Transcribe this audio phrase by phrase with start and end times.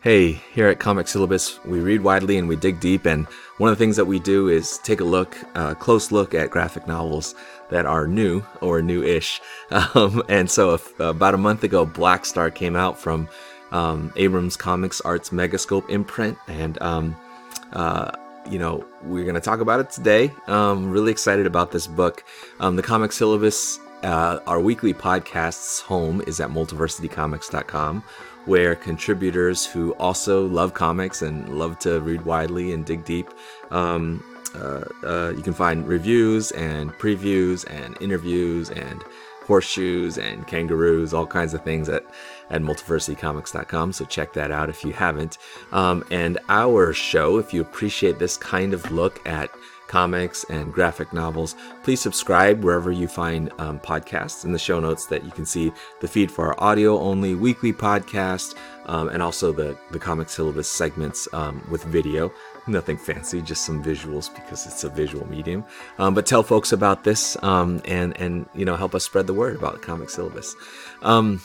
[0.00, 3.76] Hey, here at Comic Syllabus, we read widely and we dig deep, and one of
[3.76, 7.34] the things that we do is take a look, a close look at graphic novels
[7.70, 9.40] that are new or new-ish.
[9.70, 13.28] Um, and so, if, about a month ago, Black Star came out from
[13.72, 17.16] um, Abrams Comics Arts Megascope imprint, and um,
[17.72, 18.12] uh,
[18.48, 20.32] you know we're going to talk about it today.
[20.46, 22.24] Um, really excited about this book.
[22.60, 28.04] Um, the Comic Syllabus, uh, our weekly podcast's home is at multiversitycomics.com
[28.48, 33.28] where contributors who also love comics and love to read widely and dig deep,
[33.70, 39.04] um, uh, uh, you can find reviews and previews and interviews and
[39.46, 42.04] horseshoes and kangaroos, all kinds of things at,
[42.50, 43.92] at multiversitycomics.com.
[43.92, 45.38] So check that out if you haven't.
[45.72, 49.50] Um, and our show, if you appreciate this kind of look at
[49.88, 54.44] comics and graphic novels, please subscribe wherever you find um, podcasts.
[54.44, 57.72] In the show notes, that you can see the feed for our audio only weekly
[57.72, 58.54] podcast
[58.86, 62.32] um, and also the, the comic syllabus segments um, with video.
[62.66, 65.64] Nothing fancy, just some visuals because it's a visual medium.
[65.98, 69.32] Um, but tell folks about this um, and and you know help us spread the
[69.32, 70.54] word about comic syllabus.
[71.00, 71.40] Um,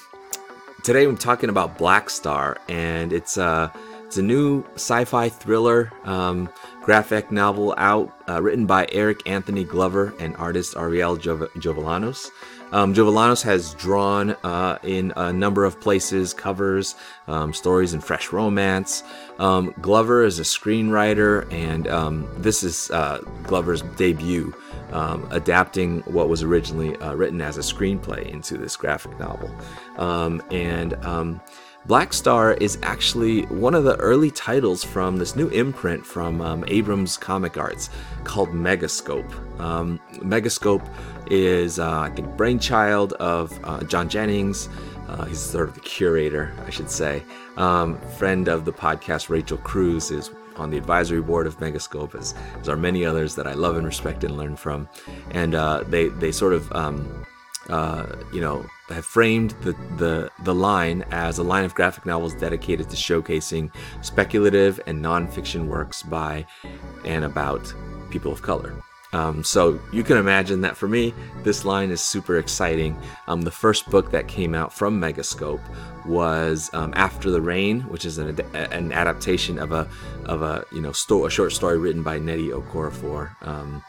[0.83, 3.69] today I'm talking about Black Star, and it's uh,
[4.05, 6.49] it's a new sci-fi thriller um,
[6.83, 12.29] graphic novel out, uh, written by Eric Anthony Glover and artist Ariel Jov- Jovellanos.
[12.73, 16.95] Um, Jovellanos has drawn uh, in a number of places covers,
[17.27, 19.03] um, stories, and fresh romance.
[19.39, 24.53] Um, Glover is a screenwriter, and um, this is uh, Glover's debut,
[24.91, 29.55] um, adapting what was originally uh, written as a screenplay into this graphic novel.
[29.97, 30.95] Um, and
[31.85, 36.63] Black Star is actually one of the early titles from this new imprint from um,
[36.67, 37.89] Abrams Comic Arts
[38.23, 39.29] called Megascope.
[39.59, 40.87] Um, Megascope
[41.29, 44.69] is, uh, I think, brainchild of uh, John Jennings.
[45.09, 47.21] Uh, he's sort of the curator, I should say.
[47.57, 52.33] Um, friend of the podcast, Rachel Cruz, is on the advisory board of Megascope, as,
[52.61, 54.87] as are many others that I love and respect and learn from.
[55.31, 57.25] And uh, they, they sort of um,
[57.69, 62.33] uh, you know, have framed the, the, the line as a line of graphic novels
[62.33, 66.45] dedicated to showcasing speculative and nonfiction works by
[67.05, 67.73] and about
[68.09, 68.75] people of color.
[69.13, 71.13] Um, so you can imagine that for me,
[71.43, 72.99] this line is super exciting.
[73.27, 75.61] Um, the first book that came out from Megascope
[76.05, 79.87] was um, After the Rain, which is an, an adaptation of a
[80.25, 83.83] of a you know sto- a short story written by Nnedi Okorafor, um,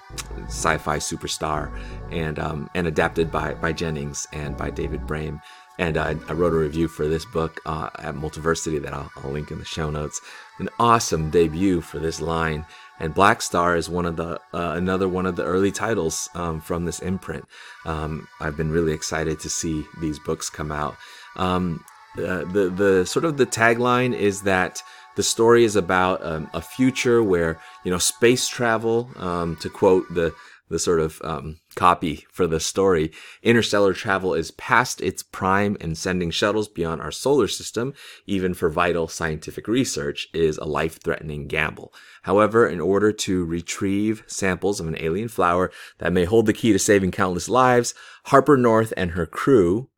[0.46, 1.70] sci-fi superstar,
[2.10, 5.40] and um, and adapted by by Jennings and by David Brame.
[5.78, 9.32] And I, I wrote a review for this book uh, at Multiversity that I'll, I'll
[9.32, 10.20] link in the show notes.
[10.58, 12.64] An awesome debut for this line
[13.00, 16.60] and Black Star is one of the uh, another one of the early titles um,
[16.60, 17.46] from this imprint.
[17.84, 20.96] Um, I've been really excited to see these books come out.
[21.36, 21.84] Um,
[22.16, 24.82] uh, the the sort of the tagline is that
[25.16, 29.10] the story is about um, a future where you know space travel.
[29.16, 30.32] Um, to quote the
[30.74, 33.12] the sort of um, copy for the story,
[33.44, 37.94] interstellar travel is past its prime and sending shuttles beyond our solar system,
[38.26, 41.94] even for vital scientific research, is a life threatening gamble.
[42.22, 46.72] However, in order to retrieve samples of an alien flower that may hold the key
[46.72, 49.90] to saving countless lives, Harper North and her crew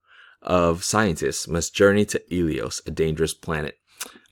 [0.43, 3.79] of scientists must journey to Ilios, a dangerous planet.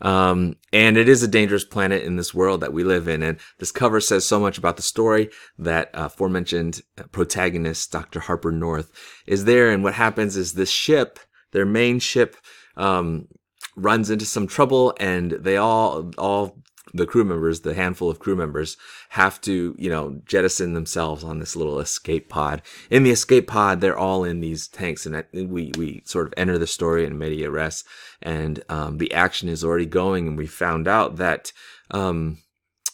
[0.00, 3.22] Um, and it is a dangerous planet in this world that we live in.
[3.22, 8.20] And this cover says so much about the story that uh, aforementioned protagonist, Dr.
[8.20, 8.90] Harper North,
[9.26, 9.70] is there.
[9.70, 11.18] And what happens is this ship,
[11.52, 12.36] their main ship,
[12.76, 13.28] um,
[13.76, 18.36] runs into some trouble and they all, all the crew members, the handful of crew
[18.36, 18.76] members,
[19.10, 22.62] have to, you know, jettison themselves on this little escape pod.
[22.90, 26.58] In the escape pod, they're all in these tanks, and we we sort of enter
[26.58, 27.84] the story in media res,
[28.20, 31.52] and um, the action is already going, and we found out that
[31.90, 32.38] um,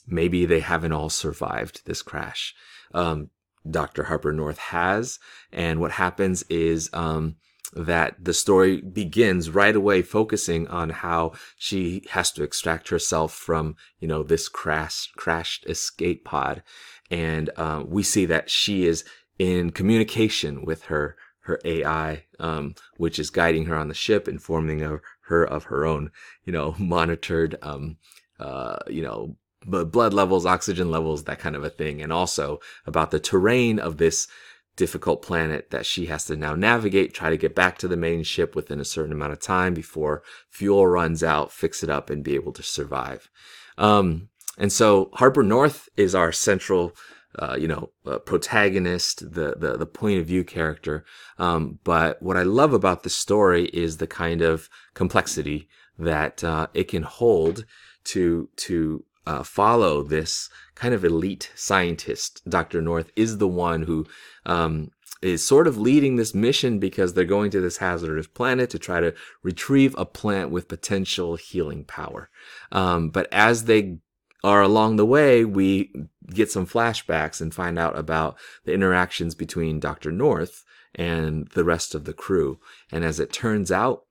[0.07, 2.55] maybe they haven't all survived this crash.
[2.95, 3.31] Um,
[3.69, 4.05] Dr.
[4.05, 5.19] Harper North has,
[5.53, 7.37] and what happens is um,
[7.73, 13.77] that the story begins right away focusing on how she has to extract herself from
[13.99, 16.63] you know this crash crashed escape pod.
[17.11, 19.05] And uh, we see that she is
[19.39, 24.83] in communication with her her AI um, which is guiding her on the ship informing
[24.83, 26.11] of her of her own
[26.45, 27.97] you know monitored um,
[28.39, 29.37] uh, you know
[29.67, 32.01] blood levels oxygen levels that kind of a thing.
[32.03, 34.27] And also about the terrain of this
[34.81, 38.23] difficult planet that she has to now navigate, try to get back to the main
[38.23, 42.25] ship within a certain amount of time before fuel runs out, fix it up, and
[42.25, 43.29] be able to survive.
[43.77, 46.97] Um, and so Harper North is our central,
[47.39, 51.05] uh, you know, uh, protagonist, the, the the point of view character.
[51.37, 55.69] Um, but what I love about the story is the kind of complexity
[55.99, 57.67] that uh, it can hold
[58.05, 62.43] to to uh, follow this kind of elite scientist.
[62.49, 62.81] Dr.
[62.81, 64.07] North is the one who
[64.47, 64.91] um,
[65.23, 69.01] is sort of leading this mission because they're going to this hazardous planet to try
[69.01, 72.31] to retrieve a plant with potential healing power.
[72.73, 73.99] Um, but as they
[74.43, 75.93] are along the way, we
[76.31, 80.11] get some flashbacks and find out about the interactions between Dr.
[80.11, 80.65] North
[80.95, 82.59] and the rest of the crew.
[82.91, 84.05] And as it turns out,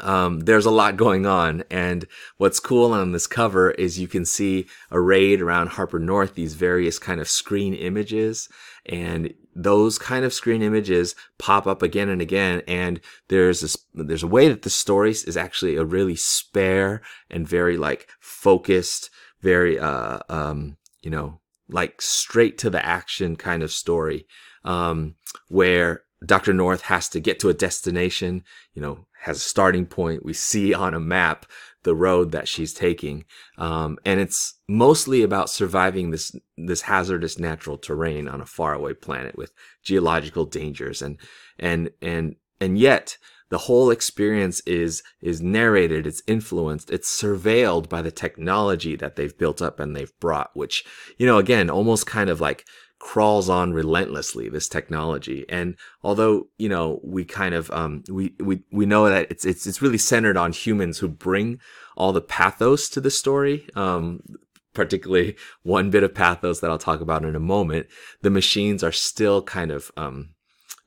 [0.00, 1.64] um, there's a lot going on.
[1.70, 2.06] And
[2.36, 6.98] what's cool on this cover is you can see arrayed around Harper North these various
[6.98, 8.48] kind of screen images.
[8.86, 12.62] And those kind of screen images pop up again and again.
[12.66, 17.46] And there's this, there's a way that the story is actually a really spare and
[17.46, 19.10] very like focused,
[19.40, 24.26] very, uh, um, you know, like straight to the action kind of story,
[24.64, 25.14] um,
[25.48, 26.52] where Dr.
[26.52, 28.44] North has to get to a destination,
[28.74, 30.24] you know, has a starting point.
[30.24, 31.46] We see on a map
[31.82, 33.24] the road that she's taking.
[33.56, 39.34] Um, and it's mostly about surviving this, this hazardous natural terrain on a faraway planet
[39.36, 41.00] with geological dangers.
[41.00, 41.18] And,
[41.58, 43.16] and, and, and yet
[43.48, 49.38] the whole experience is, is narrated, it's influenced, it's surveilled by the technology that they've
[49.38, 50.84] built up and they've brought, which,
[51.16, 52.66] you know, again, almost kind of like
[53.04, 55.44] crawls on relentlessly this technology.
[55.50, 59.66] And although you know we kind of um we we we know that it's it's
[59.66, 61.60] it's really centered on humans who bring
[61.98, 64.20] all the pathos to the story um
[64.72, 67.88] particularly one bit of pathos that I'll talk about in a moment
[68.22, 70.30] the machines are still kind of um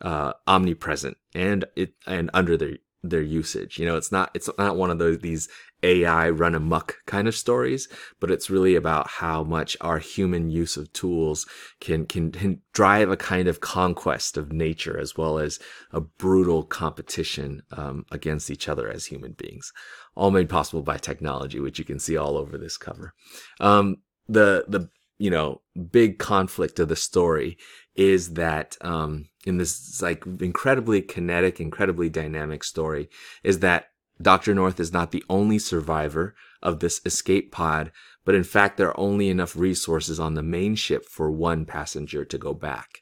[0.02, 3.78] uh omnipresent and it and under their their usage.
[3.78, 5.50] You know it's not it's not one of those these
[5.84, 7.88] AI run amok kind of stories,
[8.20, 11.46] but it's really about how much our human use of tools
[11.80, 15.60] can, can, can drive a kind of conquest of nature as well as
[15.92, 19.72] a brutal competition um, against each other as human beings,
[20.16, 23.14] all made possible by technology, which you can see all over this cover.
[23.60, 23.98] Um,
[24.28, 24.90] the the
[25.20, 27.58] you know big conflict of the story
[27.96, 33.10] is that um, in this like incredibly kinetic, incredibly dynamic story,
[33.44, 33.86] is that
[34.22, 34.54] Dr.
[34.54, 37.92] North is not the only survivor of this escape pod,
[38.26, 42.26] but in fact, there are only enough resources on the main ship for one passenger
[42.26, 43.02] to go back.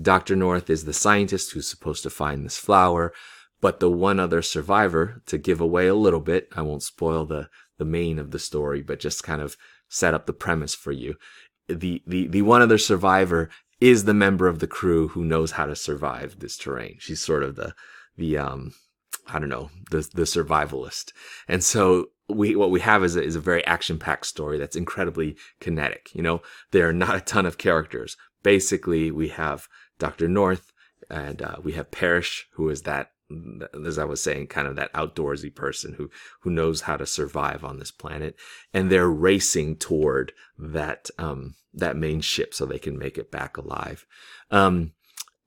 [0.00, 0.36] Dr.
[0.36, 3.12] North is the scientist who's supposed to find this flower,
[3.60, 7.48] but the one other survivor, to give away a little bit, I won't spoil the,
[7.78, 9.56] the main of the story, but just kind of
[9.88, 11.14] set up the premise for you.
[11.68, 13.48] The, the, the one other survivor
[13.80, 16.96] is the member of the crew who knows how to survive this terrain.
[16.98, 17.74] She's sort of the,
[18.16, 18.72] the, um,
[19.28, 21.12] I don't know, the the survivalist.
[21.48, 24.76] And so we what we have is a, is a very action packed story that's
[24.76, 26.10] incredibly kinetic.
[26.14, 28.16] You know, there are not a ton of characters.
[28.42, 29.68] Basically, we have
[29.98, 30.72] Doctor North
[31.10, 33.10] and uh, we have Parrish, who is that
[33.84, 37.64] as I was saying, kind of that outdoorsy person who who knows how to survive
[37.64, 38.36] on this planet,
[38.72, 43.56] and they're racing toward that um, that main ship so they can make it back
[43.56, 44.06] alive.
[44.50, 44.92] Um,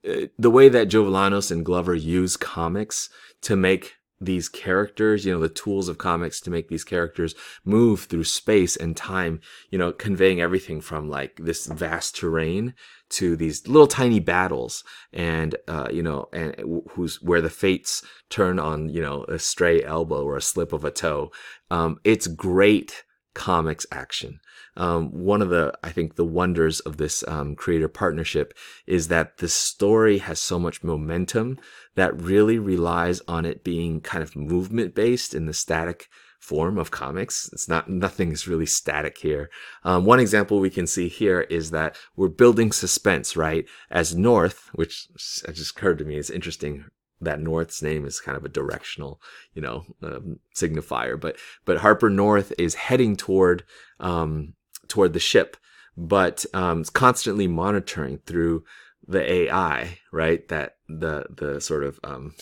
[0.02, 3.10] the way that Jovellanos and Glover use comics
[3.42, 8.04] to make these characters, you know, the tools of comics to make these characters move
[8.04, 12.74] through space and time, you know, conveying everything from like this vast terrain
[13.08, 16.54] to these little tiny battles and, uh, you know, and
[16.90, 20.84] who's where the fates turn on, you know, a stray elbow or a slip of
[20.84, 21.32] a toe.
[21.70, 23.04] Um, it's great
[23.34, 24.40] comics action.
[24.76, 28.54] Um, one of the, I think, the wonders of this um, creator partnership
[28.86, 31.58] is that the story has so much momentum
[31.94, 36.08] that really relies on it being kind of movement based in the static
[36.40, 37.50] form of comics.
[37.52, 39.50] It's not, nothing is really static here.
[39.84, 43.66] Um, one example we can see here is that we're building suspense, right?
[43.90, 46.86] As North, which just occurred to me, is interesting
[47.20, 49.20] that North's name is kind of a directional,
[49.54, 51.20] you know, um, signifier.
[51.20, 53.64] But but Harper North is heading toward
[53.98, 54.54] um,
[54.88, 55.56] toward the ship,
[55.96, 58.64] but um, it's constantly monitoring through
[59.06, 60.46] the AI, right?
[60.48, 62.34] That the the sort of um,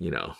[0.00, 0.34] you know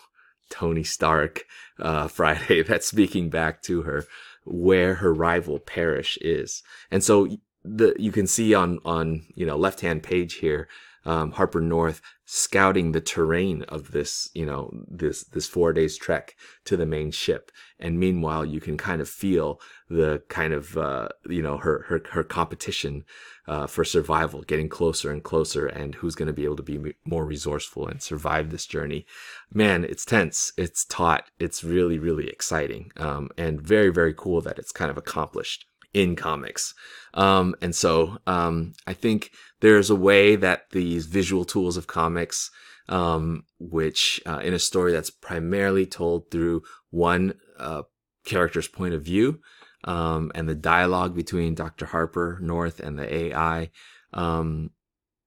[0.49, 1.45] Tony Stark
[1.79, 4.05] uh, Friday that's speaking back to her
[4.45, 7.27] where her rival Parrish is, and so
[7.63, 10.67] the you can see on on you know left hand page here
[11.05, 16.35] um, Harper North scouting the terrain of this, you know, this this four days trek
[16.65, 19.59] to the main ship, and meanwhile you can kind of feel
[19.89, 23.03] the kind of uh, you know her her her competition
[23.47, 26.95] uh, for survival getting closer and closer, and who's going to be able to be
[27.05, 29.05] more resourceful and survive this journey.
[29.53, 34.57] Man, it's tense, it's taut, it's really really exciting, um, and very very cool that
[34.57, 35.65] it's kind of accomplished
[35.95, 36.73] in comics.
[37.13, 42.51] Um, and so um, I think there's a way that these visual tools of comics,
[42.89, 47.83] um, which uh, in a story that's primarily told through one uh,
[48.25, 49.39] character's point of view
[49.85, 51.85] um, and the dialogue between Dr.
[51.85, 53.71] Harper, North, and the AI.
[54.13, 54.71] Um,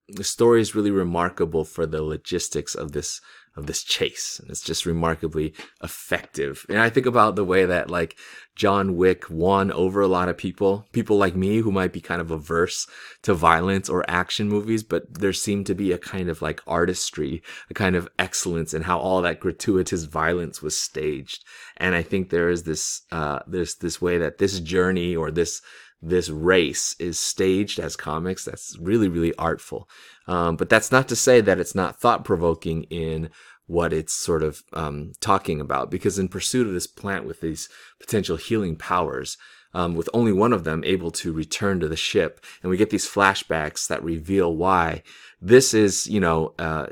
[0.08, 3.22] the story is really remarkable for the logistics of this
[3.56, 6.64] of this chase and it's just remarkably effective.
[6.68, 8.16] And i think about the way that like
[8.56, 12.20] john wick won over a lot of people people like me who might be kind
[12.20, 12.86] of averse
[13.22, 17.42] to violence or action movies but there seemed to be a kind of like artistry
[17.70, 21.44] a kind of excellence in how all that gratuitous violence was staged.
[21.76, 25.62] And i think there is this uh there's this way that this journey or this
[26.00, 28.44] this race is staged as comics.
[28.44, 29.88] That's really, really artful.
[30.26, 33.30] Um, but that's not to say that it's not thought provoking in
[33.66, 37.68] what it's sort of um, talking about, because in pursuit of this plant with these
[38.00, 39.36] potential healing powers,
[39.74, 42.90] um, with only one of them able to return to the ship, and we get
[42.90, 45.02] these flashbacks that reveal why
[45.40, 46.86] this is, you know, uh,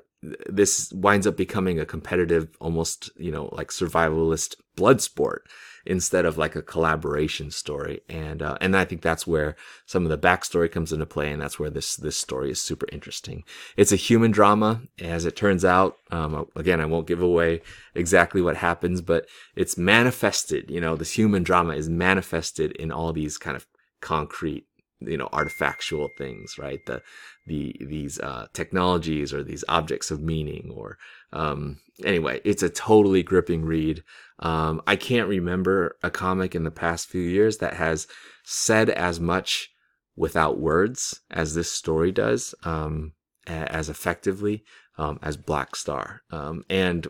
[0.47, 5.49] this winds up becoming a competitive, almost, you know, like survivalist blood sport
[5.87, 8.01] instead of like a collaboration story.
[8.09, 11.41] And uh, and I think that's where some of the backstory comes into play, and
[11.41, 13.45] that's where this this story is super interesting.
[13.77, 15.97] It's a human drama, as it turns out.
[16.11, 17.63] Um, again, I won't give away
[17.95, 20.71] exactly what happens, but it's manifested.
[20.71, 23.67] You know, this human drama is manifested in all these kind of
[24.01, 24.67] concrete
[25.01, 27.03] you know artifactual things right the
[27.47, 30.99] the these uh, technologies or these objects of meaning or
[31.33, 34.03] um, anyway it's a totally gripping read.
[34.39, 38.07] Um, i can't remember a comic in the past few years that has
[38.45, 39.71] said as much
[40.15, 43.13] without words as this story does um,
[43.47, 44.65] as effectively
[44.99, 46.23] um, as black star.
[46.31, 47.07] Um, and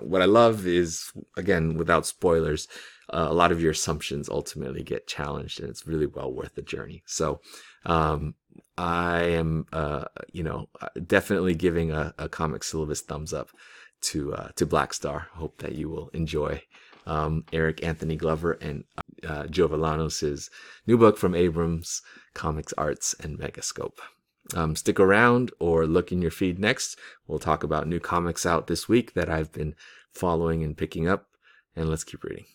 [0.00, 2.66] what i love is again without spoilers
[3.12, 6.62] uh, a lot of your assumptions ultimately get challenged and it's really well worth the
[6.62, 7.02] journey.
[7.06, 7.40] So,
[7.84, 8.34] um,
[8.78, 10.68] I am, uh, you know,
[11.06, 13.50] definitely giving a, a, comic syllabus thumbs up
[14.02, 15.28] to, uh, to Black Star.
[15.34, 16.62] Hope that you will enjoy,
[17.06, 18.84] um, Eric Anthony Glover and,
[19.24, 20.50] uh, Jovellanos'
[20.86, 22.02] new book from Abrams
[22.34, 23.98] Comics Arts and Megascope.
[24.54, 26.98] Um, stick around or look in your feed next.
[27.26, 29.74] We'll talk about new comics out this week that I've been
[30.12, 31.26] following and picking up,
[31.74, 32.46] and let's keep reading.